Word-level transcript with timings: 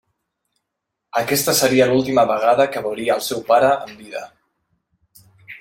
Aquesta 1.21 1.55
seria 1.59 1.87
l'última 1.91 2.25
vegada 2.33 2.67
que 2.73 2.85
veuria 2.89 3.21
el 3.21 3.25
seu 3.29 3.47
pare 3.53 3.71
en 3.87 3.97
vida. 4.03 4.27